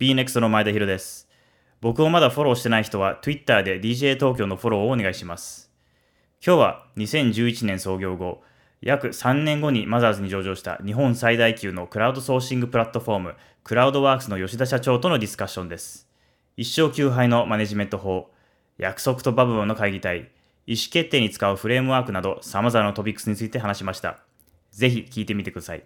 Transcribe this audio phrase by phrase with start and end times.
[0.00, 1.28] BNEXT の前田博です。
[1.82, 5.70] 僕をまだフォローしてない人は Twitter で DJ 東京のフォローをお願いします。
[6.42, 8.42] 今日は2011年創業後、
[8.80, 16.08] 約3年後にマザーズに上場した日本最大級のクラウドソーシングプラットフォーム、クラウドワークスの吉田社長とのディスカッションです。
[16.56, 18.30] 一勝九敗のマネジメント法、
[18.78, 20.30] 約束とバブルの会議体、
[20.66, 24.20] 意思決定に使うフレームワークなど様々なトピックスについて話しました。
[24.70, 25.82] ぜひ聞いてみてください。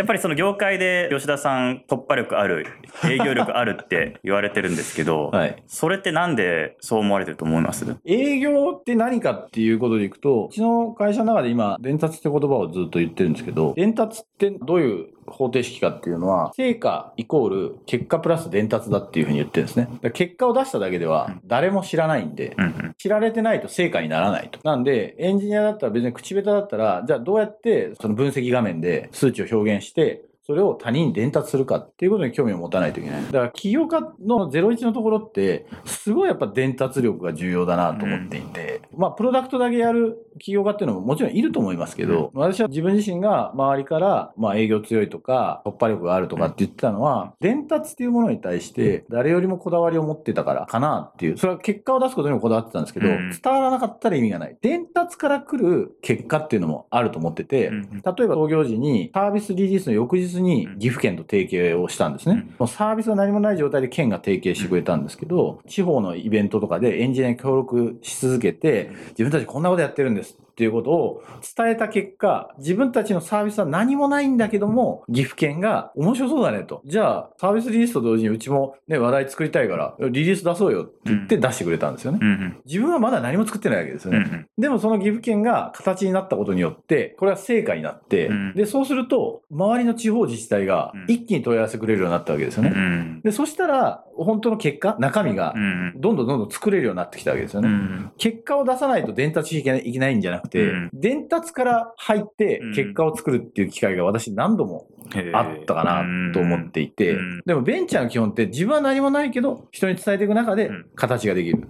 [0.00, 2.64] やっぱりその業界で吉田さん突破力ある、
[3.04, 5.62] 営業力あるって言われてるんですけど、 はい。
[5.66, 7.84] それってなんでそう思われてると思います？
[8.06, 19.88] 営業って何かっていうことでいくと、うちの会社の中で今、伝達って言葉をずっと言ってるんですけど、伝達ってどういう方程式かっていうのは、成果イコール結果プラス伝達だっていうふうに言ってるんですね。
[20.12, 22.94] 結果を出しただけでは誰も知らないんで、うんうん。
[22.98, 24.58] 知られてないと成果にならないと。
[24.64, 33.24] なんで、エンジニアだったら別に口下手だったら、じゃあどうやってその分析画面で数値を表現して、それを他人に伝達するかっていうことに興味を持たないといけない。
[33.26, 53.30] だから起業家の01のところって、すごいやっぱ伝達力が重要だなと思っていて、まあプロダクトだけやる起業家っていうのももちろんいると思いますけど、私は自分自身が周りから、まあ営業強いとか突破力があるとかって言ってたのは、伝達っていうものに対して誰よりもこだわりを持ってたからかなっていう、それは結果を出すことにもこだわってたんですけど、うん。
[53.30, 54.56] 伝わらなかったら意味がない。
[54.60, 62.34] 伝達から来る結果っていうのもあると思ってて、うんうん例えば創業時にサービスリリースの翌日に岐阜県と提携をしたんですね。
[62.34, 62.54] うん。
[62.58, 70.36] もうサービスが何もない状態で県が提携してくれたんですけど、地方のイベントとかでエンジニアに協力し続けて、自分たちこんなことやってるんです。
[70.60, 71.22] っていうことを
[71.56, 76.82] 伝えた結果、自分たちのサービスは何もないんだけども、岐阜県が面白そうだねと。
[76.84, 82.18] じゃあ、サービスリリースと同時にうちもね、話題作りたいから、リリース出そうよって言って出してくれたんですよね。
[82.20, 82.60] うんうん。
[82.66, 84.18] 自分はまだ何も作ってないわけですよね。
[84.18, 84.46] うんうん。
[84.58, 92.72] でもその岐阜県が形になったことによって、これは成果になって、うんで、そうすると、周りの地方自治体がうん一気に問い合わせてくれるようになったわけですよね。
[92.74, 97.68] うんで、そしたら、本当の結果、中身がう、んどんどんどんどん作れるようになってきたわけですよね。
[97.68, 100.90] うん結果を出さないと伝達しなきゃいけないんじゃなくて、うん。
[100.92, 102.74] 伝達から入ってうん。
[102.74, 104.86] 結果を作るっていう機会が私何度も
[105.34, 107.42] あったかなと思っていて、うん。
[107.44, 110.86] でもベンチャーの基本って自分は何もないけど人に伝えていく中でうん。
[110.94, 111.66] 形ができる。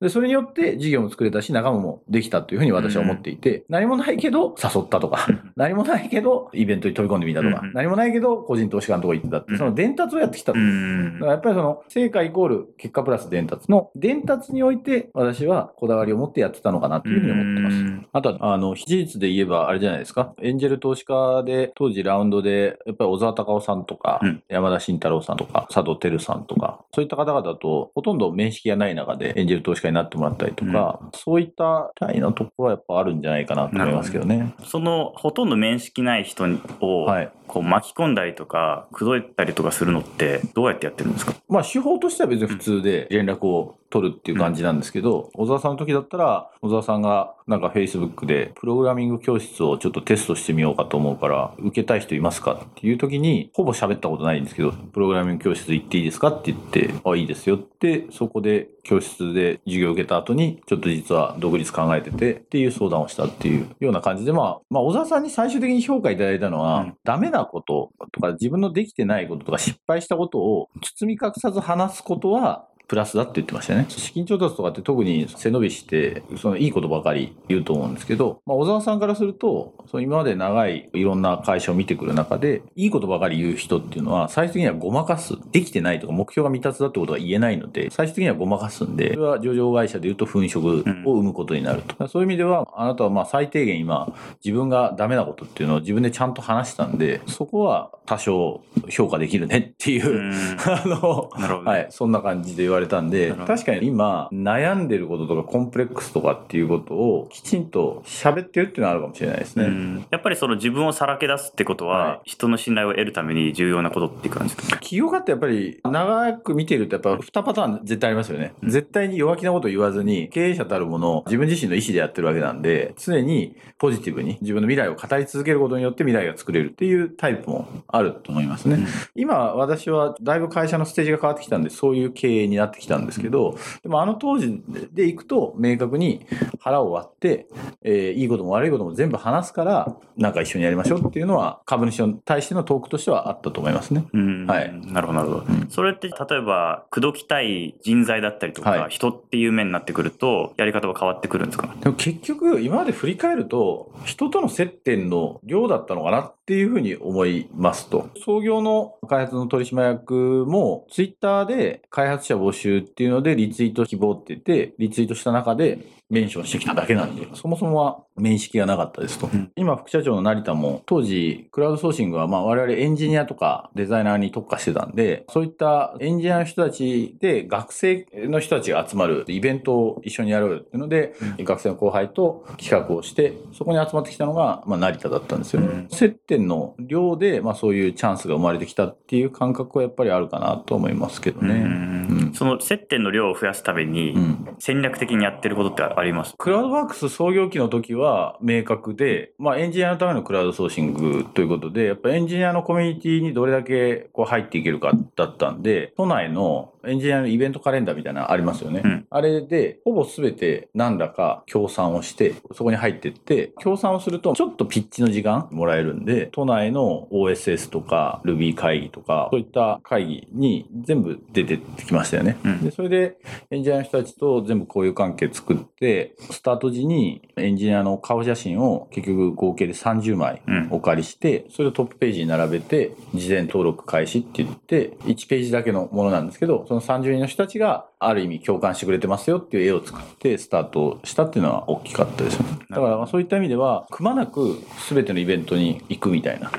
[0.00, 5.26] で、それによって事業も作れたし、仲間もできたというふうに私は思っていて、何もないけど誘ったとか、
[5.56, 17.76] 何もないけどイベントに飛び込んでみたとか、うん何もないけど個人投資家のとこ行ってたって、うんその伝達をやってきただんからやっぱりその成果イコール結果プラス伝達の伝達において私はこだわりを持ってやってたのかなというふうに思ってます。
[17.76, 20.34] うんあとは、あの、事実で言えばあれじゃないですか。
[20.42, 34.54] エンジェル投資家で当時ラウンドでやっぱり小沢隆夫さんとか、うん山田慎太郎さんとか、佐藤輝さんとか、そういった方々とほとんど面識がない中でエンジェル投資家になってもらったりとか、そういったタイのところはやっぱあるんじゃないかなと思いますけどね。
[34.64, 36.44] そのほとんど面識ない人
[36.80, 37.30] をはい。
[37.50, 41.34] こう巻き込んだりとか口説いたりとかするのってどうやってやってるんですか？
[41.48, 66.96] まあ手法としては別に普通で連絡を取るっていう感じなんですけど、小沢さんの時だったら、小沢さんがなんか Facebook でプログラミング教室をちょっとテストしてみようかと思うから、受けたい人いますかっていう時に、ほぼ喋ったことないんですけど、プログラミング教室行っていいですかって言って、あ、いいですよって、そこで教室で授業を受けた後に、ちょっと実は独立考えててっていう相談をしたっていうような感じで、まあ、まあ、小沢さんに最終的に評価いただいたのは、うん。
[67.04, 73.86] ダメなこととか自分のできてないこととか失敗したことを包み隠さず話すことはプラスだって言ってましたね。
[73.88, 85.34] 資金調達とかって特に背伸びして、そのいいことばかり言うと思うんですけど、まあ、小沢さんからすると、その今まで長いいろんな会社を見てくる中で、いいことばかり言う人っていうのは、最終的にはごまかす。
[85.52, 92.08] できてないとか目標が未達だってことが言えないので、最終的にはごまかすんで、それは上場会社で言うと粉飾を生むことになると。
[92.08, 94.12] そういう意味では、あなたはまあ最低限今、
[94.44, 100.32] 自分がダメなことっていうのを自分でちゃんと話したんで、そこは多少評価できるねっていうう、ん
[100.66, 109.64] あの、なるほどはい、そんな感じで言われたんで確かに今悩んでることとかコンプレックスとかっていうことをきちんと喋ってるっていうのはあるかもしれないですね。
[109.64, 114.78] うんやっぱりその自分をさらけ出すってことはは人の信頼を得るために重要なことっていう感じですか？
[114.78, 118.54] 起業家ってやっぱり長く見てるとやっぱ2パターン絶対ありますよね。
[118.62, 128.86] うん絶対に弱気なことを言わずに経営者たるものを自分自身の意思でやってるわけなんで常にポジティブに自分の未来を語り続けることによって未来が作れるっていうタイプもあると思いますね。
[129.14, 134.62] 今私はだいぶ会社のステージが変わってきたんでそういう経営になってきたんですけどでもあの当時
[134.92, 136.26] でいくと明確に
[136.60, 137.46] 腹を割って、
[137.82, 144.04] えーいいことも悪いことも全部話すからなんか一緒にやりましょうっていうのは株主に対してのトークとしてはあったと思いますね。
[144.12, 144.46] うん。
[144.46, 144.72] はい。
[144.86, 145.68] なるほどなるほど、うん。
[145.70, 148.90] それって例えば口説きたい人材だったりとか、はい。
[148.90, 151.74] 人っていう面になってくるとやり方は変わってくるんですか？
[151.80, 158.10] でも結局今まで振り返ると人との接点の量だったのかなっていうふうに思いますと。
[158.24, 169.28] 創業の開発の取締役も、ツイッターで開発者募集っていうのでリツイート希望って言って、リツイートした中でメンションしてきただけなんで、そもそもは面識がなかったですと。
[169.32, 185.66] うん今、副社長の成田も、当時、クラウドソーシングは、まあ、我々エンジニアとかデザイナーに特化してたんで、そういったエンジニアの人たちで、学生の人たちが集まるイベントを一緒にやろうよっていうので、学生の後輩と企画をして、そこに集まってきたのが、まあ、成田だったんですよね。
[185.66, 191.54] うん接点の量で、まあ、そういうチャンスが生まれてきたっていう感覚はやっぱりあるかなと思いますけどね。
[191.54, 194.46] うんその接点の量を増やすためにうん。
[194.58, 196.34] 戦略的にやってることってあります？
[196.36, 208.82] クラウドワークス創業期の時は明確で、まあ、エンジニアのためのクラウドソーシングということで、やっぱエンジニアのコミュニティにどれだけこう入っていけるかだったんで、都内のエンジニアのイベントカレンダーみたいなのありますよね。
[208.84, 222.38] うんあれで、ほぼ全て何らか協賛をして、そこに入っていって、協賛をするとちょっとピッチの時間もらえるんで、都内の OSS とか Ruby 会議とか、そういった会議に全部出てきましたよね。
[222.44, 223.16] うんで、それで
[223.50, 242.58] エンジニアの人たちと全部交友関係作って、スタート時にエンジニアの顔写真を結局合計で30枚うんお借りして、それをトップページに並べて、事前登録開始って言って、1ページだけのものなんですけど、その30人の人たちがある意味共感してくれてますよっていう絵を作ってスタートしたっていうのは大きかったですよね。
[242.70, 244.58] だからまあそういった意味では、くまなく
[244.88, 246.50] 全てのイベントに行くみたいな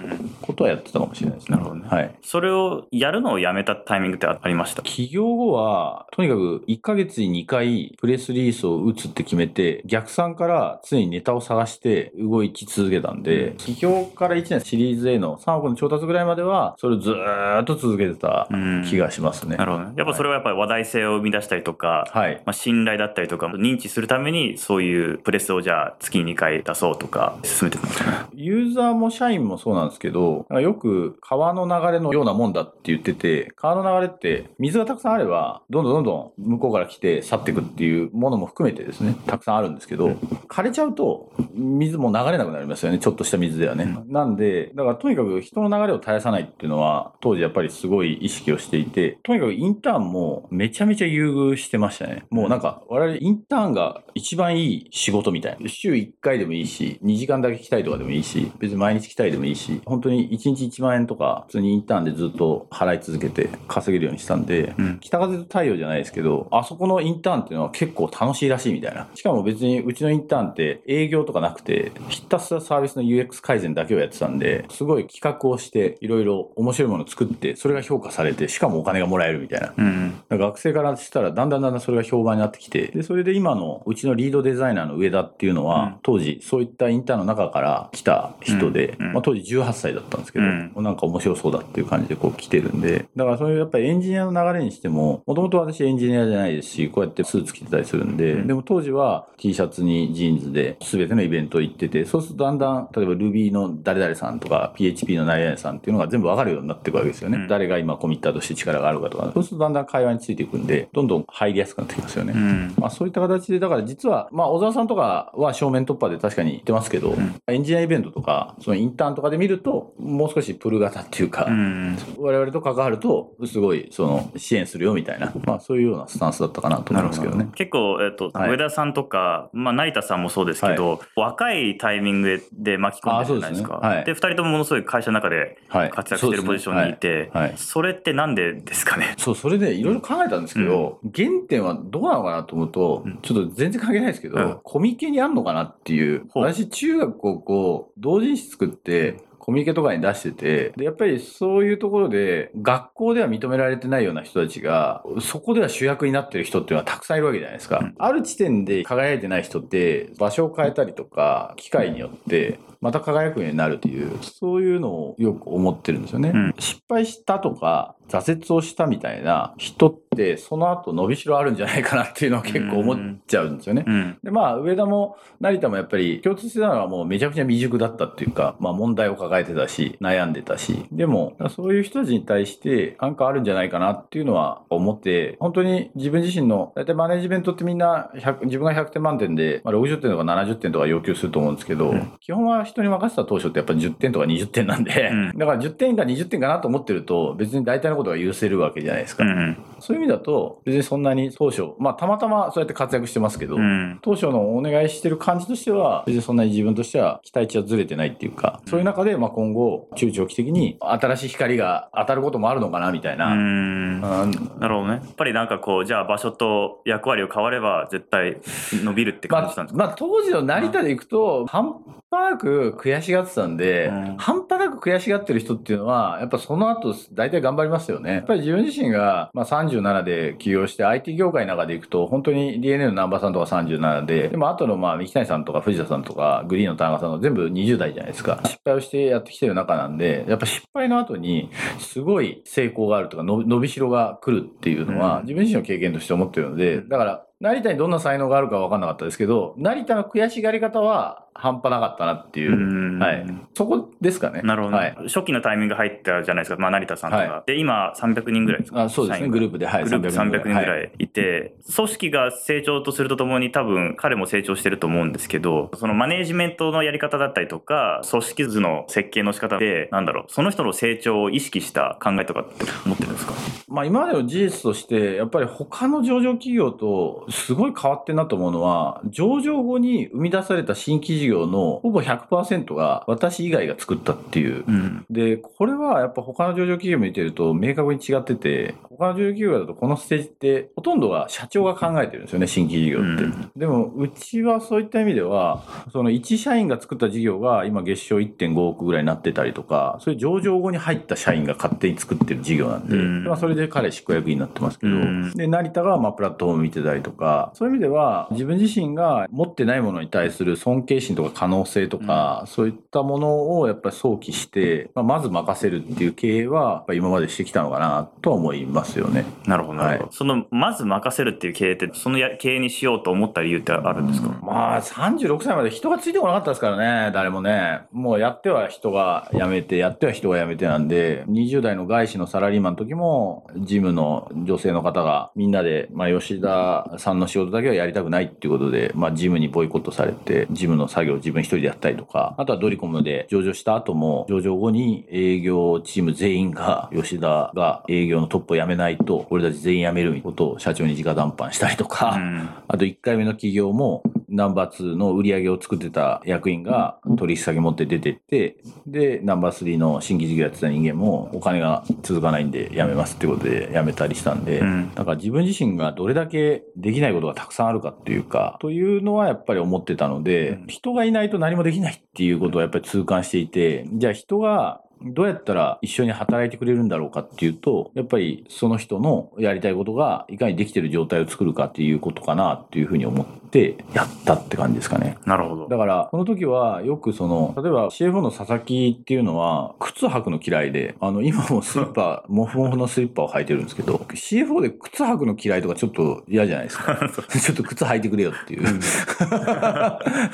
[0.41, 1.57] ことはやってたかもしれないですね。
[1.57, 2.15] なるほどねはい。
[2.21, 4.83] それをやるのをやめたタイミングってありました？
[4.83, 19.55] 起業後は、とにかく1ヶ月に2回プレスリリースを打つって決めて、逆算から常にネタを探して動き続けたんで、起業から1年シリーズ A の3億の調達ぐらいまでは、それをずーっと続けてたうん気がしますね。
[19.55, 22.35] なるほどねやっぱそれはやっぱり話題性を生み出したりとか、はい。
[22.45, 40.09] まあ、信頼だったりとか認知するためにそういうプレスをじゃあ月に2回出そうとか進めてたユーザーも社員もそうなんですけど、よく川の流れのようなもんだって言ってて、川の流れって水がたくさんあれば、どんどんどんどん向こうから来て去っていくっていうものも含めてですね、たくさんあるんですけど、
[40.47, 43.97] 枯れちゃうと水も流れなくなりますよね、ちょっとした水ではね。
[44.07, 52.25] なんで、だからとにかく人の流れを絶やさないっていうのは、当時やっぱりすごい意識をしていて、とにかくインターンもめちゃめちゃ優遇してましたね。
[52.29, 55.69] もうなんか、我々インターンが一番いい仕事みたいな。
[55.69, 69.07] 週1回でもいいし、2時間だけ来たいとかでもいいし、別に毎日来たいでもいいし、本当に1日1万円とか、普通にインターンでずっと払い続けて稼げるようにしたんで、うん北風と太陽じゃないですけど、あそこのインターンっていうのは結構楽しいらしいみたいな。
[69.15, 79.73] しかも別にうちのインターンって営業とかなくて、ひたすらサービスの UX 改善だけをやってたんで、すごい企画をして、いろいろ面白いものを作って、それが評価されて、しかもお金がもらえるみたいな。
[79.77, 85.95] うん学生からしたらだんだんだんだんそれが評判になってきて、で、それで今のうちのリードデザイナーの上田っていうのは、うん。
[86.03, 89.05] 当時そういったインターンの中から来た人で、うん。
[89.07, 89.13] うん。
[89.13, 90.71] まあ当時18歳だったんですけど、うん。
[90.77, 98.47] なんか面白そうだっていう感じでこう来てるんで、だからそういうやっぱりエンジニアの流れにしても、もともと私エンジニアじゃないですし、こうやってスーツ着てたりするんで、うん。
[98.47, 107.37] でも当時は T シャツにジーンズで全てのイベント行ってて、そうするとだんだん、例えば Ruby の誰々さんとか PHP の何々さんっていうのが全部わかるようになっていくわけですよね。
[107.37, 107.47] うん。
[107.47, 112.33] 誰が今コミッターとして力があるかとか、そうするとだんだん会話についていくんで、どんどん入りやすくなってきますよね。
[112.35, 112.73] うん。
[112.77, 117.41] まあそういった形で、だから実は、まあ小沢さんとかは正面突破で確かに言ってますけど、ん。
[117.47, 121.97] エンジニアイベントとか、そのインターンとかで見ると、もう少しプル型っていうか、うん。
[122.17, 127.49] 我々と関わると、すごいその支援するよみたいな、まあそういうようなスタンスだったかなと思いますけどね。
[127.55, 128.51] 結構、えっとはい。
[128.51, 133.75] 上田さんとか、まあ、成田さんもそうですけど、若いタイミングで巻き込んでるじゃないですか。
[133.75, 133.95] ですね。
[133.95, 134.05] はい。
[134.05, 135.89] で2人ともものすごい会社の中ではい。
[135.89, 137.43] 活躍してるポジションにいて、はい。
[137.43, 137.53] はい。
[137.57, 139.15] それってなんでですかね？
[139.17, 143.19] そう、それでいろいろ考えたんですけど、原点はどうなのかなと思うと、うん。
[143.21, 144.59] ちょっと全然関係ないですけど、うん。
[144.63, 157.79] コミケにあんのかなっていう、私中学高校、同人誌作って、コミケとかに出してて、で、やっぱりそういうところで、学校では認められてないような人たちが、そこでは主役になってる人っていうのはたくさんいるわけじゃないですか。
[157.81, 157.95] うん。
[157.97, 166.31] ある地点で輝いてない人って、場所を変えたりとか、機会によって、また輝くようになるという、そういうのをよく思ってるんですよね。
[166.33, 166.53] うん。
[166.59, 173.83] 失敗したとか、挫折をしたみたいな人って、その後伸びしろあるんじゃないかなっていうのは結構思っちゃうんですよね。
[173.85, 174.17] うん。
[174.23, 192.11] で、まあ、上田も成田もやっぱり共通してたのはもうめちゃくちゃ未熟だったっていうか、まあ問題を抱えてたし、悩んでたし、でも、そういう人たちに対してなんかあるんじゃないかなっていうのは思って、本当に自分自身の、大体マネジメントってみんな100自分が100点満点で、まあ、60点とか70点とか要求すると思うんですけど、うん。
[192.19, 195.37] 基本は人に任せた当初ってやっぱ10点とか20点なんで、うん。
[195.37, 199.23] だから10点か20点かなと思ってると、別に大体のことが許せるわけじゃないですか。
[199.23, 203.99] うんそういう意味だと、別にそんなに当初、まあたまたまそうやって活躍してますけど、うん。
[204.01, 213.33] 当初のお願いしてる感じとしては、別にそんなに自分としては期待値はずれてないっていうか、そういう中で、まあ今後、中長期的に新しい光が当たることもあるのかな、みたいうな。
[213.33, 213.37] ん。
[213.37, 214.93] うんなるほどね。
[214.93, 218.37] やっぱりなんかこう、じゃあ場所と役割を変われば絶対
[218.83, 221.73] 伸びるって感じたんですか、まあ、当時の成田で行くと、半
[222.09, 228.15] 端なく悔しがってたんで、うん半端なく悔しがってる人っていうのは、やっぱその後、大体頑張りますよね。
[228.15, 229.45] やっぱり自分自身が、まあ、
[229.79, 238.41] 37で起業して IT 業界の中で行くと、本当に DNA の南波さんとか37で、でも後のまあ、三木谷さんとか藤田さんとか、グリーンの田中さんの全部20代じゃないですか。
[238.45, 241.49] 失敗をしてやってきてる中なんで、やっぱ失敗の後に、
[241.79, 252.51] すごい成功があるとか、の伸びしろが来るっていうのは、うん自分自身の経験として思ってるので、だから、成田にどんな才能があるかは分かんなかったですけど、成田の悔しがり方は半端なかったなっていう。
[252.51, 252.99] う、ん。
[252.99, 253.25] はい。
[253.55, 254.41] そこですかね。
[254.43, 254.77] なるほど、ね。
[254.77, 254.95] はい。
[255.07, 257.23] 初期のタイミング入ったじゃないですか、まあ、成田さんとか。
[257.23, 258.83] はで、今300人ぐらいですか？
[258.83, 260.65] あそうですね、グループで、はい、グループ300人ぐはい。
[260.67, 273.33] らいいて、組織が成長とするとともに多分彼も成長してると思うんですけど、そのマネージメントのやり方だったりとか、組織図の設計の仕方で、なんだろう、その人の成長を意識した考えとかって思ってるんですか？
[273.67, 284.63] まあ、今までの事実として、やっぱり他の上場企業とすごい変わってんなと思うのは、上場後に生み出された新規事業のほぼ100%が私以外が作ったっていう。
[284.67, 285.05] うん。
[285.09, 293.23] で、これはやっぱ他の上場企業見てると明確に違ってて、他の上場企業だとこのステージってほとんどが社長が考えてるんですよね、新規事業って。
[293.23, 307.20] うんでも、うちはそういった意味では、その一社員が作った事業が今月賞1.5億ぐらいになってたりとか、そういう上場後に入った社員が勝手に作ってる事業なんで、うんまあそれで彼執行役員になってますけど、うんで、成田がまあプラットフォーム見てたりとか、
[307.53, 319.25] そういう意味では自分自身が持ってないものに対する尊敬心とか可能性とか、そういったものをやっぱり想起して、まあ、まず任せるっていう経営は、今までしてきたのかなとは思いますよね。
[319.45, 320.03] なるほど、なるほど。
[320.03, 327.81] はいその、まず任せるっていう経営って、そのや経営にしようと思った理由ってあるんですか、まあ、36歳まで人がついてこなかったですからね、誰もね。
[327.91, 352.49] もうやっては人が辞めて、やっては人が辞めてなんで、20代の外資のサラリーマンの時も、ジムの女性の方がみんなで、まあ、吉田さんの仕事だけはやりたくないっていうことで、まあ、ジムにボイコットされて、ジムの作業を自分一人でやったりとか、あとはドリコムで上場した後も、上場後に営業チーム全員が、吉田が営業のトップを辞めないと、俺たち全員辞めるみたいなことを社長に直談判したりとか、うん。
[352.67, 358.57] あと1回目の企業も、ナンバー2の売り上げを作ってた役員が取引先持って出てって、
[358.87, 364.91] で、ナンバー3の新規事業やってた人間もお金が続かないんで辞めますってことで辞めたりしたんで、うん。
[364.95, 370.67] だから自分自身がどれだけできないことがたくさんあるかっていうか、というのはやっぱり思ってたので、うん。
[370.67, 385.17] 人がいないと何もできないっていうことをやっぱり痛感していて、じゃあ人がどうやったら一緒に働いてくれるんだろうかっていうと、やっぱりその人のやりたいことがいかにできてる状態を作るかっていうことかなっていうふうに思ってやったって感じですかね。
[385.25, 385.67] なるほど。
[385.67, 396.95] だから、この時はよくその、例えば CFO の佐々木っていうのは、靴履くの嫌いで、あの、今もスリッパ、 モフモフのスリッパを履いてるんですけど、CFO で靴履くの嫌いとかちょっと嫌じゃないですか。
[397.27, 398.65] ちょっと靴履いてくれよっていう。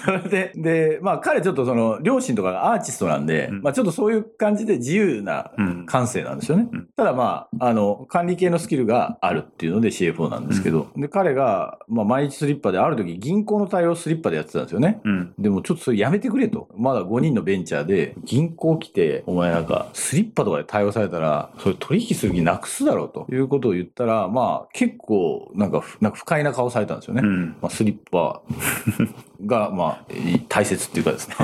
[0.05, 5.85] それ で、で、まあ彼ちょっとその、両親とかがアーティストなんで、うんまあちょっとそういう感じで自由なうん。
[5.85, 6.67] 感性なんですよね。
[6.71, 14.99] うんただまあ、あの、管理系のスキルがあるっていうので CFO なんですけど、で、彼が、まあ毎日スリッパで、ある時銀行の対応をスリッパでやってたんですよね。
[15.03, 15.33] うん。
[15.37, 16.69] でもちょっとそれやめてくれと。
[16.75, 27.21] まだ5人のベンチャーで、銀行来て、お前なんか、スリッパとかで対応されたら、それ取引する気なくすだろうということを言ったら、まあ結構、なんか、なんか不快な顔されたんですよね。
[27.23, 27.45] うん。
[27.61, 28.41] まあ、スリッパ
[29.45, 30.05] が、まあ、
[30.49, 31.35] 大切っていうかですね。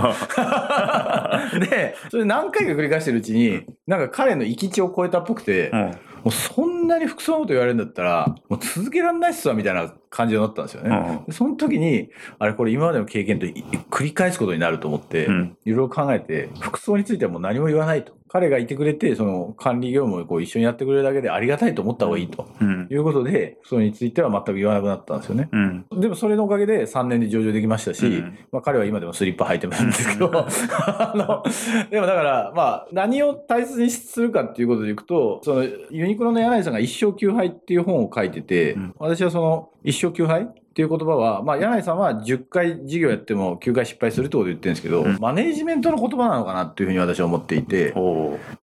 [1.69, 5.91] で、それ何回か繰り返してるうちに、なんか彼の域地を超えたっぽくて、うん
[6.23, 11.21] もうそんなに服装のこと言われるんだったら、もう続けられないっすわ、みたいな感じになったんですよね。
[11.27, 12.09] でその時に、
[12.39, 15.57] あれこれ今までの経験とい繰り返すことになると思って、うん。
[15.65, 18.13] いろいろ考えて、服装についてはもう何も言わないと。
[18.33, 22.47] 彼がいてくれて、その管理業務をこう一緒にやってくれるだけでありがたいと思った方がいいと。
[22.59, 22.87] うん。
[22.89, 25.49] いうことで、服装については全く言わなくなったんですよね。
[25.51, 25.85] うん。
[25.91, 31.43] でもそれのおかげで3年で上場できましたし、うんまあ彼は今でもスリッパ履いてるんですけど、 あの、
[31.91, 45.19] でもだから、まあ何を大切にするかっていうことでいくと、そのユニクロの柳井さんが一生休杯っていう本を書いてて、うん私はその一生休杯っていう言葉は、まあ、柳井さんは10回事業やっても9回失敗するってことを言ってるんですけど、うん。
[45.19, 47.93] マネージメントの言葉なのかなっていうふうに私は思っていて、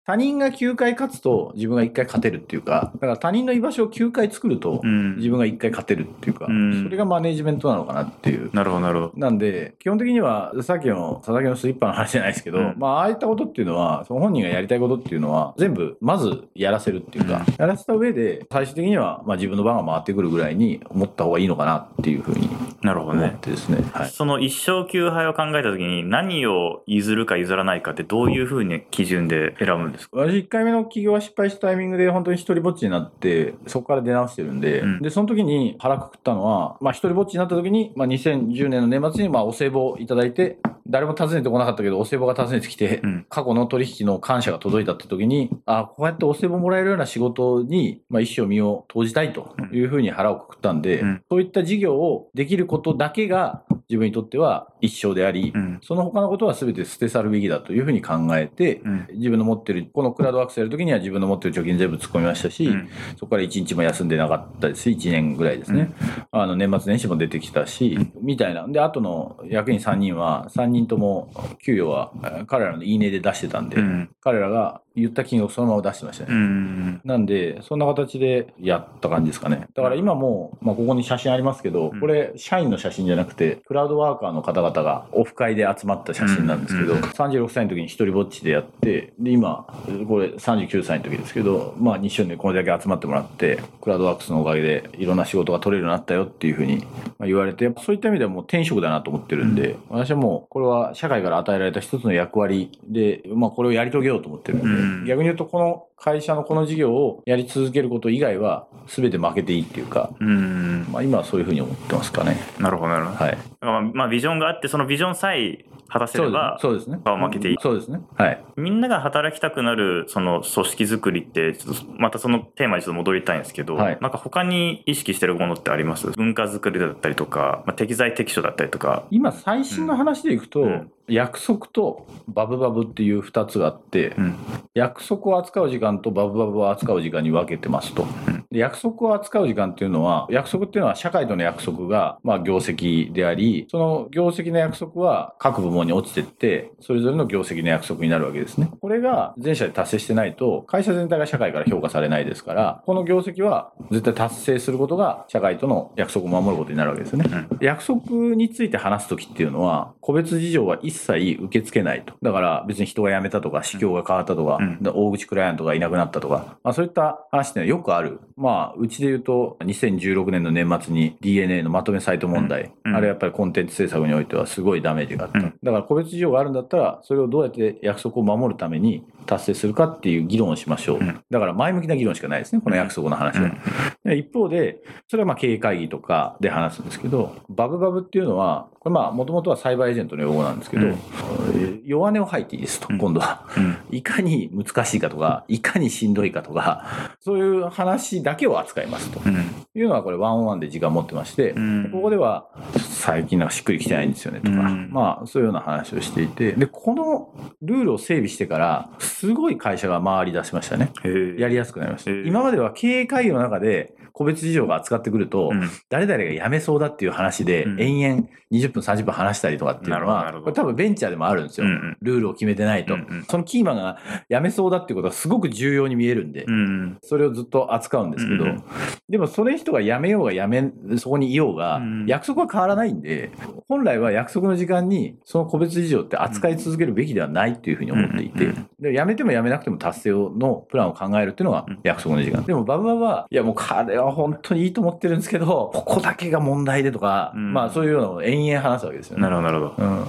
[0.05, 5.15] 他人が9回勝つと自分が1回勝てるっていうか、だから他人の居場所を9回作るとうん。
[5.19, 6.83] 自分が1回勝てるっていうか、うん。
[6.83, 8.53] それがマネージメントなのかなっていう。
[8.53, 9.13] なるほどなるほど。
[9.15, 12.75] なんで、基本的には、さっきの佐々木のスリッパの話じゃないですけど、うん。
[12.77, 22.49] まあ、ああいったことっていうのは、その本人がやりたいことっていうのは、全部、まずやらせるっていうか、うんやらせた上で、最終的には、まあ、自分の番が回ってくるぐらいに思った方がいいのかなっていうふうに
[22.81, 23.83] なるほどねてですね。
[23.93, 24.09] はい。
[24.09, 30.17] その一生休杯を考えたときに何を譲るか譲らないかってどういうふうに基準で選ぶんですか？
[30.17, 40.57] 私、1回目の起業は失敗したタイミングで、本当に一人ぼっちになって、そこから出直してるんで、うんで、その時に腹くくったのは、まあ、一人ぼっちになった時に、まあ、2010年の年末に、まあ、お歳暮をいただいて、
[40.87, 43.25] 誰も訪ねてこなかったけど、お歳暮が訪ねてきて、うん。
[43.29, 51.23] 過去の取引の感謝が届いたって時に、あこうやってお歳暮もらえるような仕事に、まあ、一生身を投じたいというふうに腹をくくったんで、うん。
[51.29, 55.79] そういった事業をできることだけが自分にとっては一生であり、うん。
[55.83, 59.07] その他のことは全て捨て去るべきだというふうに考えて、うん。
[59.15, 62.89] 自分の持ってる、このクラウドワークスやるときには自分の持ってる貯金全部突っ込みましたし、うん。
[63.17, 64.83] そこから1日も休んでなかったです。
[64.83, 65.91] し、1年ぐらいですね。
[66.31, 68.65] あの、年末年始も出てきたし、みたいな。
[68.65, 74.09] で、あとの役員3人は、3人とも給与はえー彼らのいいねで出してたんで、うん。
[74.21, 76.29] 彼らが言った金額をそのまま出してましたね。
[76.31, 79.67] うんなんで、そんな形でやった感じですかね。
[79.73, 89.65] だから今も、まあ、ここに写真ありますけど、うんこれ、社員の写真じゃなくて、クラウドワーカーの方々がオフ会で集まった写真なんですけど、うん36歳の時に一人ぼっちでやって、で、今、
[90.07, 96.79] これ39歳の時ですけど、まあ、日照でこれだけ集まってもらって、クラウドワークスのおかげでいろんな仕事が取れるようになったよっていうふうに
[97.19, 112.37] まあ言われて、そういった意味ではもう転職だなと思ってるんで、私はもう、これは社会から与えられた一つの役割で、まあ、これをやり遂げようと思ってるんで、うん逆に言うと、この会社のこの事業をやり続けること以外は、すべて負けていいっていうか、うんまあ、今はそういうふうに思ってますかね。
[112.59, 113.31] なるほどなるほどはい。
[113.31, 116.99] だからまあビジョンがあってそのビジョンさえ果たせればそうですね。
[117.03, 118.01] あ負けていいそうですね。
[118.15, 118.43] はい。
[118.55, 134.35] みんなが働きたくなるその組織づくりってちょっとまたそのテーマにちょっと戻りたいんですけど、はいなんか他に意識してるものってあります文化づくりだったりとか、まあ、適材適所だったりとか今、最新の話でいくと、うん約束とバブバブっていう2つがあって、うん
[134.73, 138.07] 約束を扱う時間とバブバブを扱う時間に分けてますと。
[138.27, 148.69] うんで約束を扱う時間っていうのは、約束っていうのは社会との約束が、まあ業績であり、その業績の約束は各部門に落ちてって、それぞれの業績の約束になるわけですね。
[148.81, 157.47] これが全社で達成してないと、会社全体が社会から評価されないですから、この業績は絶対達成することが社会との約束を守ることになるわけですよね。
[157.61, 162.13] 約束について話すときっていうのは、個別事情は一切受け付けないと。
[162.21, 168.19] だから別に人が辞めたとか、市況が変わったとか、うんで大口クライアントがいなくなったとか、まあ、そういった話ってのはよくある。
[168.35, 175.39] まあ、うちで言うと、2016年の年末に DNA のまとめサイト問題、うんうんあれやっぱりコンテンツ制作においてはすごいダメージがあった。
[175.39, 180.99] うんだから個別事情があるんだったら、それをどうやって約束を守るために達成するかっていう議論をしましょう。
[180.99, 181.23] うん。
[181.29, 183.45] だから前向きな議論しかないですね、この約束の話は。
[183.45, 183.57] うん。
[184.05, 190.91] で一方で、それはまあ経営会議とかで話すんですけど、バブバブっていうのは、これまあもともとはサイバーエージェントの用語なんですけど、うん。
[190.91, 192.97] えー弱音を吐いていいですと、うん。
[192.97, 193.45] 今度は。
[193.57, 193.77] うん。
[193.91, 196.85] いかに難しいかとか、いかにしんどいかとか、
[197.19, 199.21] そういう話だけを扱いますと。
[199.25, 199.35] うん。
[199.75, 201.53] いうのは、これワンオンワンで時間持ってまして、
[201.91, 204.89] ここでは、最近なんかしっくりきてないんですよねとか、うん。
[204.91, 210.91] まあそういうような話をしていて、で、このルールを整備してから、すごい会社が回り出しましたね。
[211.37, 212.11] やりやすくなりました。
[212.11, 215.69] 今までは経営会議の中で個別事情が扱ってくると、うん。
[215.89, 217.81] 誰々が辞めそうだっていう話で、うん。
[217.81, 221.65] 延々20分、30分話したりとかっていうのは、これ多分ベンチャーでもあるんですよ。
[221.65, 221.97] うんうん。
[222.01, 223.23] ルールを決めてないと、うんうん。
[223.23, 223.97] そのキーマンが
[224.29, 228.63] 辞めそうだっていうことがすごく重要に見えるんで、うんそれをずっと扱うんですけど、うんうん。
[229.09, 233.31] でもそれ人が辞めようが辞め、そこにいようが、うん約束は変わらないんで、
[233.69, 238.67] 本来は約束の時間にその個別事情って扱い続けるべきではないっていうふうに思っていて、うんうん。
[238.81, 242.43] で辞めても辞めなくても達成のプランを考えるっていうのがうん約束の時間。
[242.43, 249.23] でもバブバブは、いやもう彼は本当にいいと思ってるんですけど、ここだけが問題でとか、うんまあそういうのを延々話すわけですよね。
[249.23, 250.05] なるほどなるほどうん、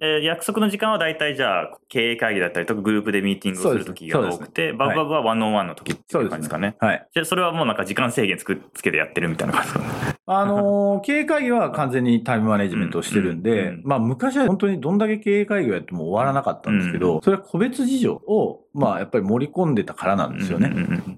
[0.00, 6.76] えー約束の時間は大体じゃあ経営会議だったりとかグループでミーティングをする時が多くて、バブバブはワンオンワンの時っていう感じですかね。
[6.80, 7.06] はい。
[7.12, 10.16] じゃあそれはもうなんか時間制限つくつけてやってるみたいな感じですかね。
[10.26, 13.68] あのー経営会議は完全にタイムマネジメントをしてるんで、うん。
[13.68, 13.82] うん。
[13.84, 20.70] まあ昔は本当にどんだけ経営会議をやっても終わらなかったんですけど、それは個別事情をまあやっぱり盛り込んでたからなんですよね。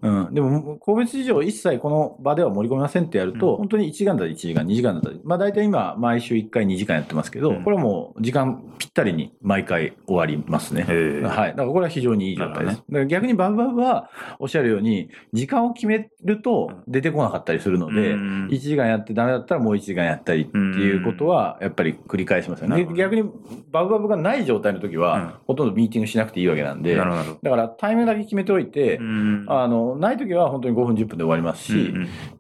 [0.02, 3.56] うんうんでも、個別事情一切この場では盛り込みませんってやると、うん。
[3.58, 10.82] 本当に1時間だったら1時間、2時間だったら、まあ大体今、毎週1回2時間やってますけど、うんこれはもう時間ぴったりに毎回終わりますね。
[10.82, 11.50] はい。
[11.50, 12.76] だからこれは非常にいい状態です。
[12.76, 18.46] だから逆にバブバブはおっしゃるように、時間を決めると出てこなかったりするので、うん。
[18.48, 22.86] 1時間やってダメだったらもう1時間やったりっていうことは、やっぱり繰り返しますよね。
[22.96, 23.22] 逆に
[23.70, 25.32] バブバブがない状態の時は、うん。
[25.46, 26.96] ほとんどミーティングしなくていいわけなんで、
[27.42, 29.46] だからタイムだけ決めておいて、うん。
[29.48, 31.92] あの、ない時は本当に5分10分で終わりますし、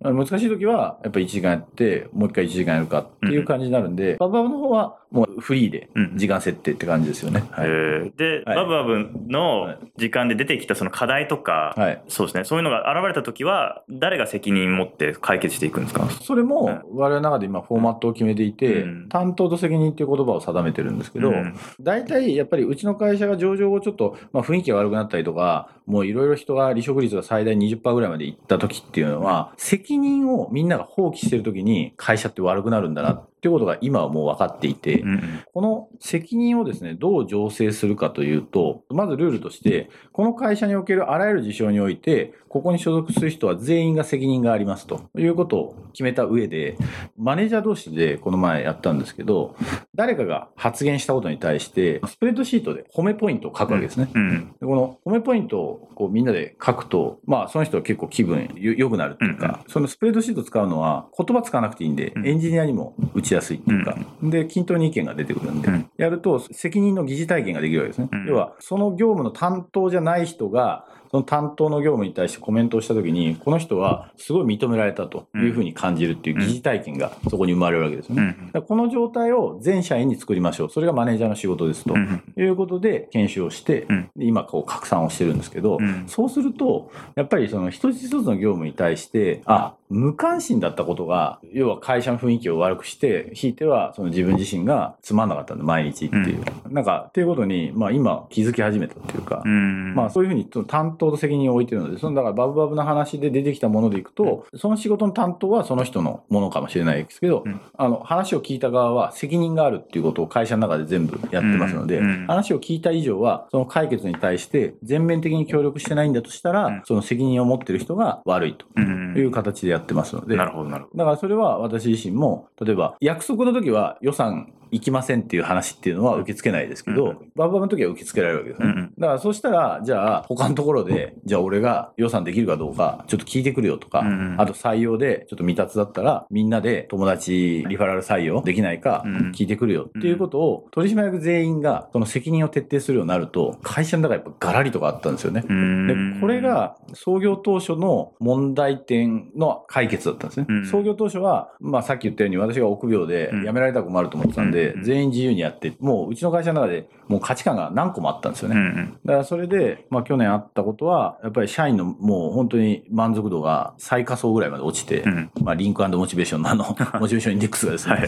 [0.02, 7.44] うん難しい時はやっぱり1時間やって、もう一回1時間やるかっていう感じになるんで、バブバブの方はもうフリーでうん時間設定って感じですよね。
[7.50, 7.68] はい。
[8.16, 8.56] で、はい。
[8.56, 12.02] バブバブはのい時間で出てきたその課題とか、はい。
[12.08, 12.44] そうですね。
[12.44, 16.08] そういうのが現れた時は誰が責任持って解決していくんですか？
[16.10, 19.08] それも我々の中で今フォーマットを決めていて、うん。
[19.08, 21.54] 担当と責任っていう言葉を定めてるんですけど、うん。
[21.80, 46.76] 大体やっぱりうちの会社が上場後ちょっと、まあ、雰囲気が悪くくなったりとか、もういろいろ人が離職率が最大20%ぐらいまでいった時っていうのは、責任をみんなが放棄してる時に会社って悪くなるんだなっていうことが今はもう分かっていて、うんこの責任をですね、どう醸成するかというと、まずルールとして、この会社におけるあらゆる事象において、ここに所属する人は全員が責任がありますということを決めた上で、
[47.16, 49.56] マネージャー同士でこの前やったんですけど、
[49.94, 54.08] 誰かが発言したことに対して、スプレッドシートで褒めポイントを書くわけですね。
[54.14, 62.26] うんでこの褒めポイントをこうみんなで書くと、まあその人は結構気分よ良くなるっていうか、そのスプレッドシート使うのは言葉使わなくていいんで、うん。
[62.26, 65.90] エンジニアにも打ちやすいっていうか、で、均等に意見が出てくるんで、うん。
[65.96, 68.08] やると責任の疑似体験ができるわけですね。
[68.12, 68.26] うん。
[68.26, 78.34] 要は、その業務の担当じゃない人が、その担当の業務に対してコメントをしたときに、この人はすごい認められたというふうに感じるっていう疑似体験がそこに生まれるわけですよね。
[78.66, 80.70] この状態を全社員に作りましょう。
[80.70, 81.92] それがマネージャーの仕事ですと。
[81.92, 86.04] うんいうことで研修をして、今こう拡散をしてるんですけど、うん。
[86.06, 99.94] そうするとやっぱりその一つ一つの業務に対してあ無関心だったことが要は会社の雰囲気を悪くしてひいてはその自分自身がつまんなかったんで毎日っていう、なんかっていうことに、まあ、今気づき始めたっていうか、うん。
[99.94, 107.60] まあそういうふうに担当と責任を置いてるので、そのだからバブバブの話で出てきたものでいくと、その仕事の担当はその人のものかもしれないですけど、うん。
[107.76, 112.06] あの話を聞いた側は責任があるっていうことを会社の中で全部やってますので、うん。
[112.06, 112.26] うん。
[112.26, 116.82] 話を聞いた以上は、その解決に対して全面的に協力してないんだとしたら、うん。
[116.84, 119.14] その責任を持ってる人が悪いとうん。
[119.16, 120.98] いう形でやってますので、なるほどなるほど。
[120.98, 128.90] だからそれは私自身も、例えば約束の時は予算行きませんっていう話っていうのは受け付けないですけど、うんバブバブの時は受け付けられるわけですね。
[128.98, 145.44] だからそしたら、じゃあ他のところで、じゃあ俺が予算できるかどうか、ちょっと聞いてくるよとか、うんあと採用でちょっと未達だったら、みんなで友達リファラル採用できないかうん聞いてくるよっていうことを、取締役全員がその責任を徹底するようになると、会社の中やっぱガラリとかあったんですよね。
[145.48, 150.46] うんでこれが創業当初の問題点の解決だったんですね。
[150.48, 153.44] うん創業当初は、まあ、さっき言ったように私が臆病でうん。
[153.44, 158.56] 辞められたら困ると思ってたんで、うん全員自由にやって、もううちの会社の中でもう価値観が何個もあったんですよね。
[158.56, 158.98] うんうん。
[159.04, 165.30] だからそれで、まあ、去年あったことは、やっぱり社員のもう本当に満足度が最下層ぐらいまで落ちて、うん。
[165.42, 166.64] まあ、リンクモチベーションのあの、
[167.00, 168.00] モチベーションインデックスがですね、は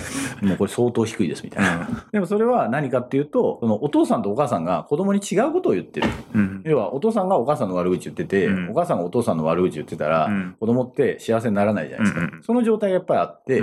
[0.42, 0.46] い。
[0.46, 1.88] もうこれ相当低いですみたいな。
[2.12, 6.08] でもそれは何かっていうと、そのお父さんとお母さんが子供に違うことを言ってる。
[6.34, 6.62] うん。
[6.64, 8.70] 要はお父さんがお母さんの悪口言ってて、うん。
[8.70, 10.56] お母さんがお父さんの悪口言ってたら、うん。
[10.58, 12.20] 子供って幸せにならないじゃないですか。
[12.20, 12.42] うんうん。
[12.42, 13.62] その状態がやっぱりあって、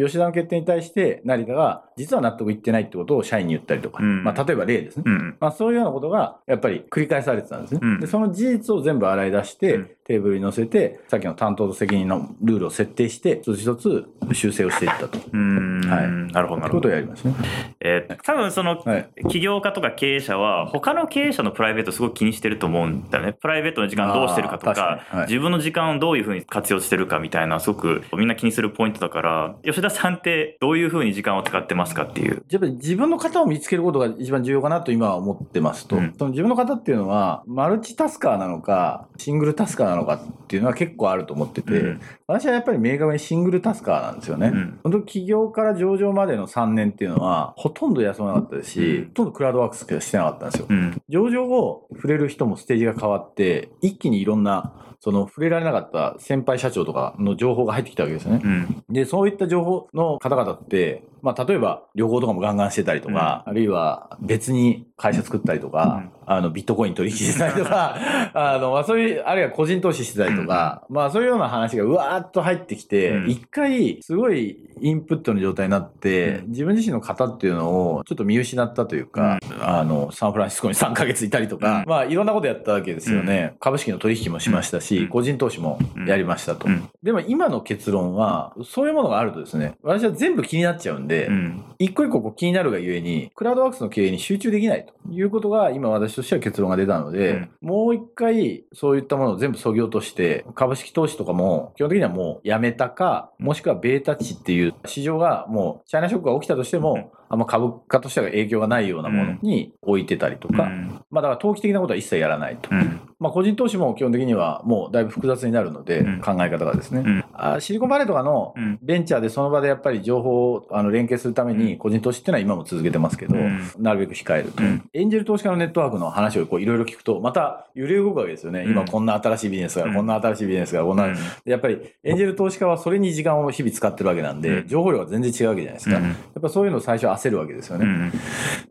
[0.00, 5.02] 吉田の決定に対して成田が実は納得いってないってことを社員に言ったりとか、うんまあ、例えば例ですね。
[5.06, 7.80] うんまあ、そういうようなことがやっぱり繰り返されてたんですね。
[7.82, 15.18] うんでその事実を全部洗い出して、うんテーブルに載せて、さっきの担当と責任のルールを設定して、一つ一つ修正をしていったと。
[15.30, 17.34] うんはいなるほどなるほどということをやりますね。
[17.80, 19.08] えー多分そのはい。
[19.28, 23.34] 起業家とか経営者は他の経営者のプライベートすごく気にしてると思うんだよね。
[23.34, 32.42] プライベートの時間どうしてるかとかはい自分の時間をどういうふうに活用してるかみたいなすごくみんな気にするポイントだから吉田さんってどういうふうに時間を使ってますかっていう。
[32.48, 44.48] やっぱり自分の型を見つけることが一番重要かなと今は思ってますと、うんその自分の型っていうのは、マルチタスカーなのか、シングルタスカーなのかっていうのは結構あると思ってて、うん私はやっぱり明確にシングルタスカーなんですよね。
[44.48, 50.66] うん本当起業から上場までの3年っていうのは、ほとんど休まなかったですし、うんほとんどクラウドワークスしてなかったんですよ。
[50.68, 58.40] うん上場後、触れる人もステージが変わって、一気にいろんな、その触れられなかった先輩社長とかの情報が入ってきたわけですよね。
[58.44, 67.96] うんで、そういった情報の方々って、まあ、例えば旅行とかもガンガンしてたりとか、あるいは別に会社作ったりとか、あの、ビットコイン取引してたりとか、
[68.34, 73.30] あの、まあ、そういう、あるいは個人投資してたりとか、まあ、そういうような話がうわーっと入ってきてう、ん。
[73.30, 76.48] 一、回、すごいインプットの状態になって、うん。
[76.48, 83.54] 自分自身の型っていうのをちょっと見失ったというか、あの、サンフランシスコに3ヶ月いたりとか、まあ、いろんなことやったわけですよね。
[83.58, 85.08] 株式の取引もしましたし、うん。
[85.08, 86.68] 個人投資もやりましたと。
[86.68, 86.90] うん。
[87.02, 91.64] でも今の結論は、そういうものがあるとですね、私は全部気になっちゃうんで、うん。
[91.78, 111.00] 一個一個こう気になるがゆえに、クラウドワークスの経営に集中できないということが、今私としては結論が出たので、もう一回そういったものを全部削ぎ落として、株式投資とかも基本的にはもうやめたか、もしくはベータ値っていう市場がもうチャイナショックが起きたとしても、あんま株価としては影響がないようなものに置いてたりとか、うん。
[111.10, 112.70] まあだから投機的なことは一切やらないと。
[112.72, 113.00] うん。
[113.18, 116.20] まあ個人投資も基本的にはもうだいぶ複雑になるので、うん。
[116.20, 117.02] 考え方がですね。
[117.04, 117.24] うん。
[117.34, 118.78] あシリコンバレーとかのうん。
[118.82, 123.60] ベンチャーでその場でやっぱり情報をあの連携するために個人投資っていうのは今も続けてますけど、うん。
[123.78, 124.88] なるべく控えると、うん。
[124.92, 128.62] エンジェル投資家のネットワークの話をこういろいろ聞くと、また揺れ動くわけですよね。
[128.62, 128.70] うん。
[128.72, 129.94] 今こんな新しいビジネスが、うん。
[129.94, 131.16] こんな新しいビジネスが、こんな、うん。
[131.44, 134.68] やっぱりエンジェル投資家はそれに時間を日々使ってるわけなんで、うん。
[134.68, 135.96] 情報量が全然違うわけじゃないですか。
[135.98, 136.04] うん。
[136.04, 137.84] やっぱそういうのを最初焦るわけですよね。
[137.84, 138.12] うん。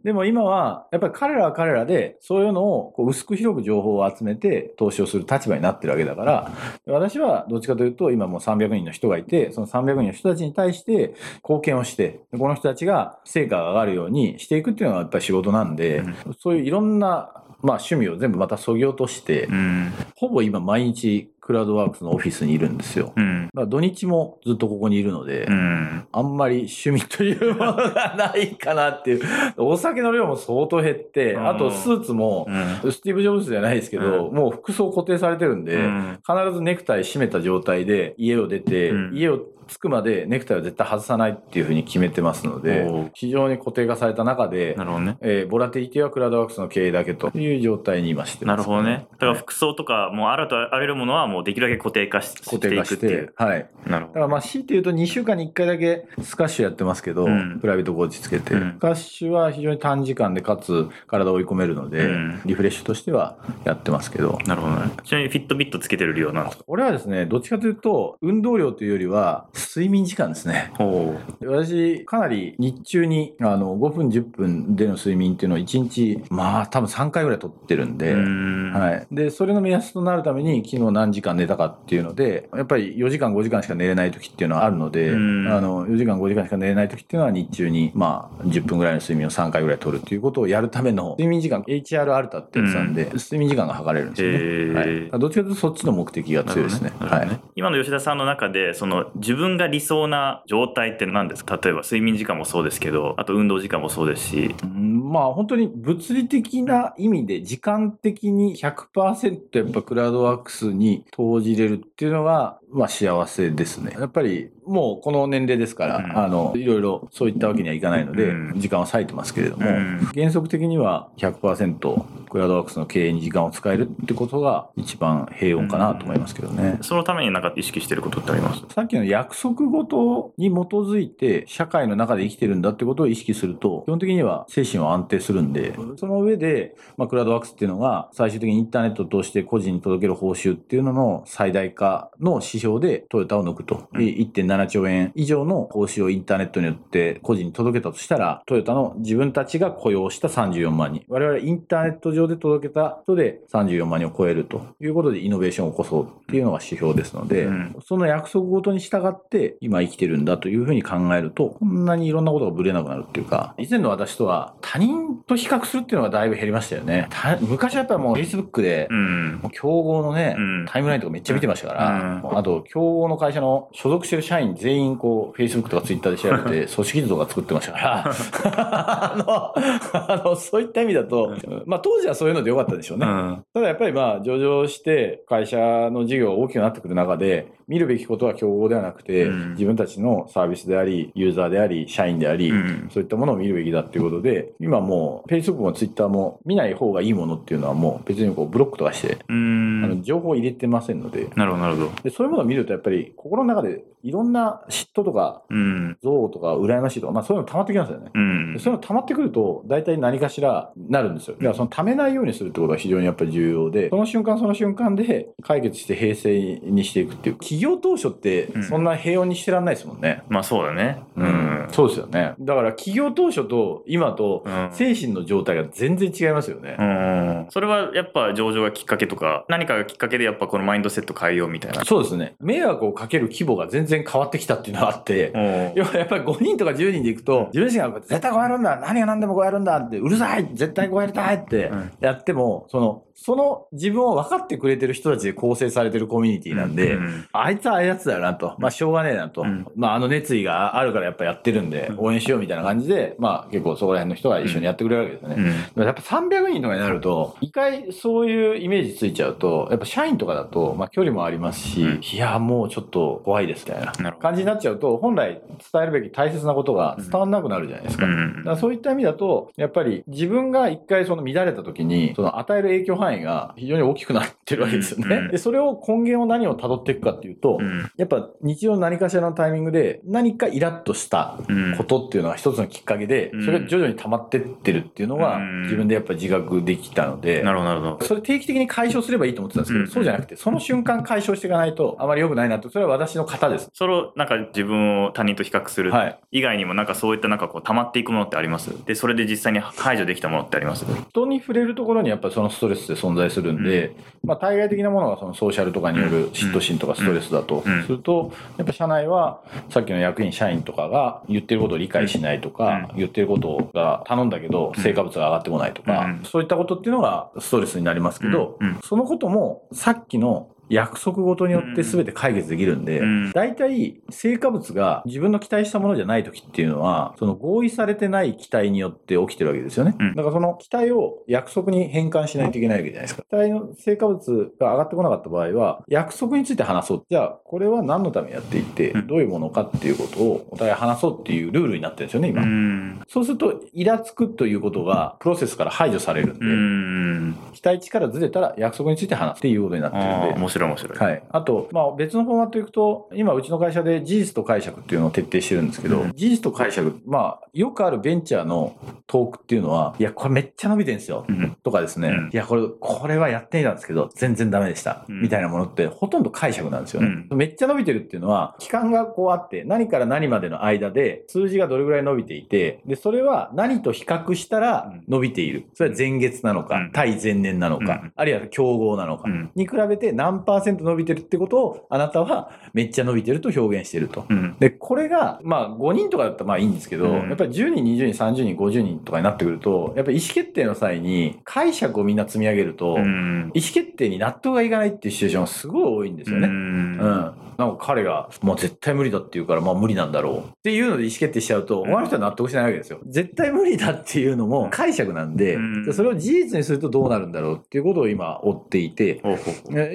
[0.03, 6.51] でも今は、やっぱり彼らは彼らで、そういうのをこう薄く広く情報を集めて投資をする立場になってるわけだから、
[6.85, 16.03] 私はどっちかというと、今もう300人の人がいて、その300人の人たちに対して貢献をして、でこの人たちが成果が上がるようにしていくっていうのがやっぱり仕事なんで、
[16.39, 19.91] そういういろんな、まあ趣味を全部また削ぎ落として、うん。
[20.15, 23.13] ほぼ今毎日クラウドワークスのオフィスにいるんですよ。
[23.15, 23.45] うん。
[23.47, 26.07] だから土日もずっとここにいるので、うん。
[26.11, 29.23] あんまり趣味というものがないかなっていう。
[29.57, 32.91] お酒の量も相当減って、うんあとスーツも、うん。
[32.91, 45.17] スティーブ・ジョブズじゃないですけど、もう服装固定されてるんで、うん必ずネクタイ締めた状態で家を出て、うん家を着くまでネクタイは絶対外さないっていうふうに決めてますので非常に固定化された中でな、るほどね。
[45.21, 49.07] えーボラティリティはクラウドワークスの経営だけという状態に今してます、なるほどね。
[49.13, 53.33] だから服装とか、もうあらとあらゆるものはもうできるだけ固定化し固定化ししていく。
[53.37, 53.69] はい。
[53.85, 54.13] なるほど。
[54.13, 64.91] だからまあ強いて言うと2週間に1回だけスカッシュやってますけど、うんプライベートコーチつけて、うんスカッシュは非常に短時間でかつ体を追い込めるので、うんリフレッシュとしてはやってますけど、なるほどね。
[65.03, 66.63] ちなみにフィットビットつけてる量なんですか？
[66.67, 70.71] 俺はですね、どっちかというと運動量というよりは睡眠時間ですね。
[70.79, 71.15] お
[71.45, 78.71] 私、かなり日中にあの5分10分での睡眠っていうのを1日、まあ多分3回ぐらい取ってるんで、うん。
[78.73, 79.07] はい。
[79.11, 94.73] で、それの目安となるために、昨日何時間寝たかっていうので、やっぱり4時間、5時間しか寝れない時っていうのはあるので、うんあの、4時間、5時間しか寝れない時っていうのは日中に、まあ、10分ぐらいの睡眠を3回ぐらい取るっていうことをやるための、睡眠時間、HR アルタってやつなんで、睡眠時間が測れるんですよね。
[94.73, 95.19] はい。
[95.19, 96.91] どっちかというとそっちの目的が強いですね。
[96.99, 97.39] はい。
[97.55, 101.57] 今の吉田さんの中で、その自分が理想な状態って何ですか？
[101.63, 104.55] 例えば睡眠時間もそうですけど、あと運動時間もそうですし。
[104.63, 113.95] うんまあ本当に物理的な意味で時間的に100%やっぱクラウドワークスに投じれるっていうのが、まあ幸せですね。
[113.97, 116.17] やっぱりもうこの年齢ですから、うん。
[116.17, 118.59] あの、いろいろそういったわけにはいかないので、うん。
[118.59, 119.99] 時間は割いてますけれども、うん。
[120.13, 126.77] 原則的には100%クラウドワークスの経営に時間を使えるってことが一番平穏かなと思いますけどね。
[126.81, 128.61] そのためになんか意識してることってあります？
[128.73, 143.87] さっきの約束事に基づいて社会の中で生きてるんだってことを意識すると、基本的には精神は安定するんで、その上で、まあ、クラウドワークスっていうのが最終的にインターネットを通して個人に届ける報酬っていうのの最大化の指標でトヨタを抜くと。
[143.93, 151.03] うん1.7兆円以上の報酬をインターネットによって個人に届けたとしたら、トヨタの自分たちが雇用した34万人。
[151.07, 167.07] 我々インターネット上で届けた人で34万人を超えるということでイノベーションを起こそうっていうのが指標ですので、うんその約束ごとに従って今生きてるんだというふうに考えると、こんなにいろんなことがぶれなくなるっていうか、以前の私とは他人と比較するっていうのがだいぶ減りましたよね。
[167.09, 169.39] た昔はやっぱりもう Facebook でう、ん。
[169.41, 178.03] もう競合のね、うんタイムラインとかめっちゃ見てましたから、と、競合の会社の所属してる社員全員こう、Facebook とか Twitter で調べて、 組織図とか作ってましたから、
[179.13, 183.05] あの、あの、そういった意味だと、まあ当時はそういうのでよかったでしょうね。
[183.05, 183.43] うん。
[183.53, 185.57] ただやっぱりまあ上場して会社
[185.91, 199.81] の事業が大きくなってくる中で見るべきことは競合ではなくて、うん自分たちのサービスでありユーザーであり社員であり、うんそういったものを見るべきだっていうことで今もう Facebook も Twitter も見ない方がいいものっていうのはもう別にこうブロックとかして、うん。
[199.83, 201.91] あの情報を入れてませんのでなるほど、なるほど。
[202.03, 205.97] でそういうものを見るとやっぱり心の中でいろんな嫉妬とかうん。
[206.01, 208.11] 憎悪とか羨ましいとか、まあそういうの溜まってきますよね。
[208.13, 208.59] うんで。
[208.59, 211.35] そういうの溜まってくると、大体何かしらなるんですよ。
[211.35, 217.35] だからその溜めないようにするってことが非常にやっぱり重要で、その瞬間その瞬間で解決して平静にしていくっていう。
[217.37, 220.23] 企業当初ってうんそんな平穏にしてらんないですもんね。
[220.29, 221.01] まあそうだね。
[221.15, 221.67] うん。
[221.71, 222.33] そうですよね。
[222.39, 226.77] だから企業当初と今とうん精神の状態が全然違いますよね。
[226.79, 227.45] うん。
[227.49, 231.83] それはやっぱ上場がきっかけとか、何かがきっかけでやっぱこのマインドセット変えようみたいな。
[231.83, 232.26] そうですね。
[232.39, 235.31] 迷惑をかける規模が全然変わってきたっていうのがあって、
[235.75, 241.91] お要はやっぱり5人とか10人で行くと、自分自身が絶対こうやるんだ何が何でもこうやるんだって、うるさい絶対こうやりたいってうん。
[241.99, 247.27] やっても、その、その自分を分かってくれてる人たちで構成されてるコミュニティなんで、うん。
[247.33, 248.55] あいつはああいうやつだよなと。
[248.59, 249.41] まあしょうがねえなと。
[249.41, 249.65] うん。
[249.75, 255.35] まああの熱意があるからやっぱやってるんで、応援しようみたいな感じで、まあ結構そこら辺の人が一緒にやってくれるわけですよね。
[255.75, 255.83] うん。
[255.83, 264.11] やっぱ300人とかになると、一回そういうイメージついちゃうと、やっぱ社員とかだと、まあ距離もありますし、うんいや、もうちょっと怖いですみたいな。
[264.13, 265.39] 感じになっちゃうと、本来
[265.71, 268.07] 伝えるべき大切なことが伝わんなくなるじゃないですか。
[268.07, 275.15] うんだからそういった意味だと、やっぱり自分が一回その乱れた時に、その与える影響範囲が非常に大きくなってるわけですよね。
[275.15, 277.87] うんで、それを根源を何を辿っていくかっていうと、うん。
[277.97, 283.45] やっぱ日常の何かしらのタイミングで何かイラッとしたうんことっていうのが一つのきっかけで、うん。
[283.45, 285.61] それが徐々に溜まってってるっていうのがうん。
[285.65, 288.05] 自分でやっぱ自覚できたので、なるほどなるほど。
[288.05, 293.69] それ定期的に解消すればいいと思ってたんですけど、うんそうじゃなくて、その瞬間解消していかないとあまり良くないなと、それは私の型です。
[293.73, 295.91] それをなんか自分を他人と比較する。
[295.91, 296.19] はい。
[296.31, 298.71] 以外にもなんかそういったなんかこう溜まっていくものってあります？
[298.85, 300.85] で、それで実際に排除できたものってあります？
[301.09, 307.63] 人に触れるところにやっぱりそのストレスって存在するんで、まあ対外的なものがそのソーシャルとかによる嫉妬心とかストレスだと。
[307.65, 307.83] うん。
[307.83, 316.23] すると、やっぱ社内はさっきの役員、社員とかが言ってることを理解しないとか、言ってることが頼んだけど成果物が上がってこないとか、うん。
[316.23, 318.67] そういったことっていうのがストレスになりますけど、うん。
[318.67, 318.79] うん。
[318.83, 329.95] そのこともさっきの約束事によって全て解決できるんで、うん大体成果物が自分の期待したものじゃない時っていうのは、その合意されてない期待によって起きてるわけですよね。
[329.99, 333.23] うんだからその期待を約束に変換しないといけないわけじゃないですか。
[333.29, 337.05] 期待の成果物が上がってこなかった場合は、約束について話そう。
[337.09, 342.41] じゃあ、これは何のためにやっていてうん、どういうものかっていうことをお互い話そうっていうルールになってるんですよね、う今。
[342.43, 343.01] ん。
[343.07, 347.35] そうすると、イラつくということがプロセスから排除されるんで、うん。
[347.53, 350.97] 期待値からずれたら約束について話すっていうことになってるんで白い面白い。
[350.97, 351.23] はい。
[351.29, 358.75] あと、まあ別のフォーマットいくと、今うちの会社で事実と解釈っていうのを徹底してるんですけど、うん事実と解釈、まあよくあるベンチャーの
[359.07, 361.25] トークっていうのは、いや、これめっちゃ伸びてるんですよ。
[361.27, 361.57] うん。
[361.63, 365.05] とかですね、うんいや、これ、これはやってみたんですけど、全然ダメでした。
[365.07, 367.25] うんみたいなものって、ほとんど解釈なんですよね。
[367.31, 375.65] めっちゃ伸びてるっていうのは、期間がこうあって、何から何までの間で、数字がどれぐらい伸びていて、で、それは何と比較したらうん伸びている。
[375.73, 384.25] それは前月なのか、うん対前年なのか、うんあるいは競合なのか、うんに比べて何パーセント伸びてるってことを、あなたはめっちゃ伸びてると表現してると。
[384.29, 384.55] うん。
[384.59, 393.51] で、これが、まあ、5人とかだったらまあいいんですけど、うんやっぱり10人、20人、30人、50人とかになってくると、やっぱり意思決定の際に解釈をみんな積み上げると、うん。
[393.53, 396.47] 意思決定に納得がいかないっていうシチュエーションがすごい多いんですよね。
[396.47, 397.33] ううん。
[397.57, 397.61] ん。
[397.61, 400.39] なんか彼が、もう絶対無理だって言うから、まあ無理なんだろう。
[400.39, 402.99] っていうので意思決定しちゃうと、うん他の人は納得しないわけですよ。
[403.07, 409.21] 絶対無理だっていうのも解釈なんで、うんでそれを事実にするとどうなるんだろうっていうことを今追っていて、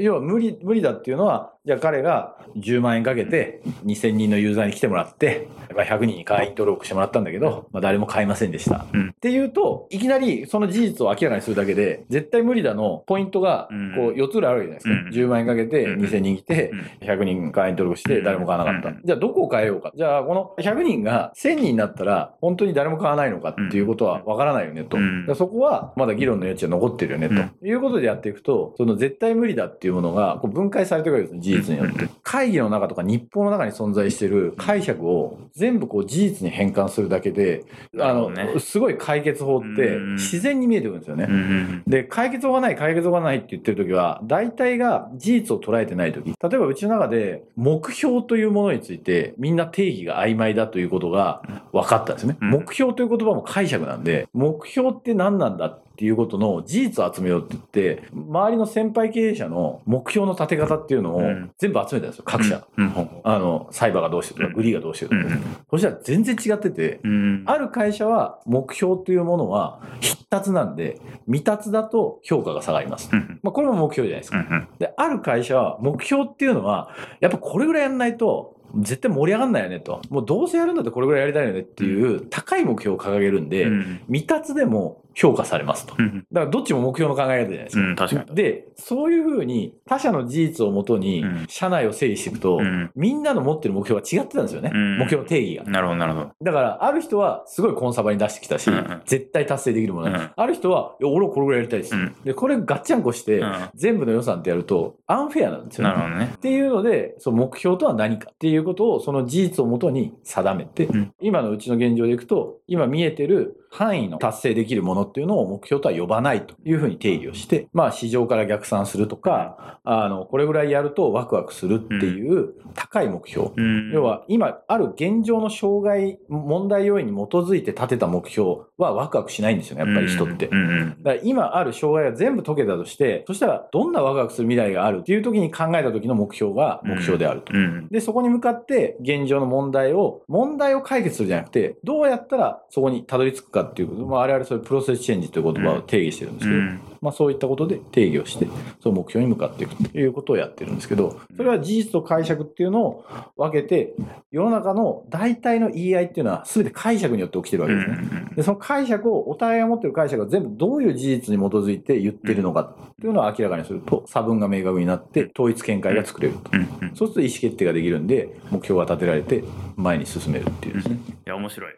[0.00, 5.46] 要は無理、無理だっていうのは、じゃあ彼が10万円かけて2000人のユーザーに来てもらって、
[5.76, 8.86] まあ、100人に会員登録してもらったんだけど、まあ、誰も買いませんでした。
[8.92, 15.20] うんっていうと、いきなりその事実を明らかにするだけで、絶対無理だのポイントがうんこう4つぐらいあるわけじゃないですか。
[15.20, 18.88] うん10万円かけてうん2000人来て、うん100人会員登録して誰も買わなかった。
[18.88, 19.92] うんじゃあどこを変えようか。
[19.94, 24.98] じゃあこの100人が1000人になったら本当に誰も買わないのかっていうことはわからないよねと。
[25.36, 27.66] そこはまだ議論の余地は残ってるよねと。
[27.66, 32.08] いうことでやっていくと、その絶対無理だっていうものがこう分解されていくわけですね、事実によって。
[32.22, 37.64] 会議の中とか日報の中に存在している解釈を全部こう事実に変換するだけで、
[37.98, 41.26] あの、ねすごい解決法ってうん自然に見えてくるんですよね。
[41.28, 41.82] うん。
[41.86, 46.26] で、解決法がない、解決法がないって言ってるときは、大体が事実を捉えてないとき。
[46.26, 52.36] 例えばうちの中で、目標というものについて、みんな定義が曖昧だということが分かったんですね。
[52.40, 62.64] うん目標という言葉も解釈なんで、目標って何なんだっていうことの事実を集めようって言って、周りの先輩経営者の目標の立て方っていうのをうん全部集めたんですよ、各社。
[62.76, 62.88] うん。
[62.88, 65.34] ほうほあの、サイバーがどうしてるとか、うんグリーがどうしてるとか。
[65.34, 65.42] うん。
[65.70, 67.44] そしたら全然違ってて、うん。
[67.46, 73.10] ある会社は目標というものは必達なんで、未達だと評価が下がります。
[73.12, 73.38] うん。
[73.42, 74.38] まあ、これも目標じゃないですか。
[74.38, 74.68] うん。
[74.78, 80.00] で、ある会社は目標っていうのは、やっぱこれぐらいやんないと、絶対盛り上がんないよねと。
[80.08, 84.00] もうどうせやるんだったらこれぐらいやりたいよねっていう高い目標を掲げるんで、うん。
[84.06, 85.94] 未達でも評価されますと。
[85.96, 87.82] だうんからどっちも目標の考え方じゃないですか。
[87.82, 88.34] うん、確かに。
[88.34, 92.90] で、そういうふうに他者の事実をもとにうん社内を整理していくと、うん。
[92.94, 94.70] みんなの持ってる目標が違ってたんですよね。
[94.72, 95.70] うん目標の定義が。
[95.70, 96.30] なるほど、なるほど。
[96.42, 98.70] だから、ある人はすごいコンサバに出してきたし、
[99.04, 101.94] 絶対達成できるもの、うんある人は、いや、俺はこれぐらいやりたいです。
[101.94, 105.94] うんで、これガッチャンコして、うん全部の予算ってやると、アンフェアなんですよね。
[105.94, 106.32] なるほどね。
[106.34, 123.48] っていうので、その目標とは何かっていうことを、その事実をもとに定めて、うん今のうちの現状でいくと、今見えてる範囲の達成できるものっていうのを目標とは呼ばないというふうに定義をして、まあ市場から逆算するとか、あの、これぐらいやるとワクワクするっていう高い目標。
[123.56, 123.90] うん。
[123.92, 130.48] 要は今ある現状の障害、問題要因に基づいて立てた目標はワクワクしないんですよね、やっぱり人って。
[130.48, 131.02] うんうん。
[131.02, 137.52] だから今ある障害が全部解けたとして、そしたらどんなワクワクする未来があるっていう時に考えた時の目標が目標であると。
[137.54, 137.88] うん。
[137.88, 146.80] で、そこに向かって現状の問題を、問題を解決するじゃなくて、どうやったらそこにたどり着くかっていうこと、まあ、我々それプロセスチェンジという言葉を定義してるんですけど、うん。
[147.02, 148.46] まあそういったことで定義をして、
[148.80, 153.04] その目標に向かっていくということをやってるんですけど、それは事実と解釈っていうのを
[153.36, 153.92] 分けて、
[154.30, 157.96] 世の中の大体の言い合いっていうのは全て解釈によって起きてるわけですね。
[158.36, 162.60] で、その解釈を、お互いが持ってる解釈が全部どういう事実に基づいて言ってるのか
[162.92, 166.50] っていうのを明らかにすると、差分が明確になって、統一見解が作れると。
[166.94, 169.42] そうすると意思決定ができるんで、目標が立てられて
[169.76, 170.98] 前に進めるっていうですね。
[171.26, 171.72] や、面白い。